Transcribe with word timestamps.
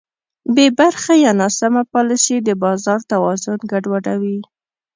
بېبرخې 0.55 1.15
یا 1.25 1.31
ناسمه 1.41 1.81
پالیسي 1.93 2.37
د 2.47 2.49
بازار 2.63 2.99
توازن 3.11 3.59
ګډوډوي. 3.71 4.37